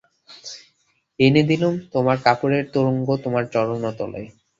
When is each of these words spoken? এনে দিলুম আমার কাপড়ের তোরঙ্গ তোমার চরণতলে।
এনে 1.19 1.41
দিলুম 1.49 1.73
আমার 1.95 2.17
কাপড়ের 2.25 2.63
তোরঙ্গ 2.73 3.07
তোমার 3.23 3.43
চরণতলে। 3.53 4.21